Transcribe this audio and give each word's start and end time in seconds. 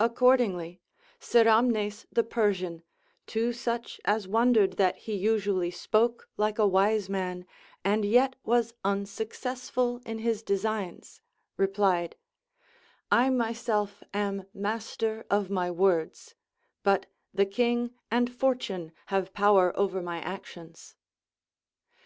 Ac 0.00 0.14
cordingly 0.14 0.80
Siramnes 1.20 2.06
the 2.10 2.24
Persian, 2.24 2.82
to 3.26 3.52
such 3.52 4.00
as 4.06 4.26
wondered 4.26 4.78
that 4.78 4.94
186 4.94 5.04
THE 5.04 5.10
APOPHTHEGMS 5.10 5.34
OF 5.34 5.34
KINGS 5.34 5.44
he 5.44 5.48
usually 5.50 5.70
spoke 5.70 6.30
like 6.38 6.58
a 6.58 6.66
wise 6.66 7.10
man 7.10 7.44
and 7.84 8.06
yet 8.06 8.34
was 8.44 8.72
unsuccessful 8.82 10.00
in 10.06 10.20
his 10.20 10.42
designs, 10.42 11.20
replied: 11.58 12.16
I 13.10 13.28
myself 13.28 14.02
am 14.14 14.44
master 14.54 15.26
of 15.30 15.50
my 15.50 15.70
words, 15.70 16.34
but 16.82 17.04
the 17.34 17.44
king 17.44 17.90
and 18.10 18.32
fortune 18.34 18.92
have 19.08 19.34
power 19.34 19.78
over 19.78 20.00
my 20.00 20.20
actions. 20.22 20.96